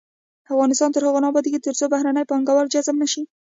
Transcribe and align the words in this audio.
افغانستان 0.53 0.89
تر 0.93 1.01
هغو 1.07 1.19
نه 1.23 1.27
ابادیږي، 1.31 1.59
ترڅو 1.65 1.85
بهرني 1.93 2.23
پانګوال 2.29 2.67
جذب 2.73 2.95
نشي. 3.01 3.21